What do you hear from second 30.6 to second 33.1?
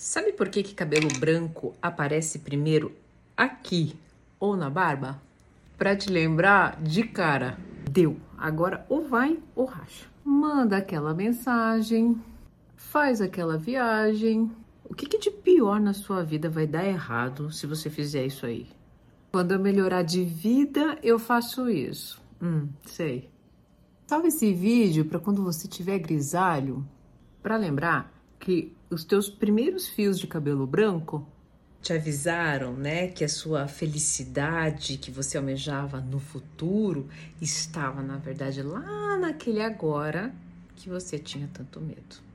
branco te avisaram, né,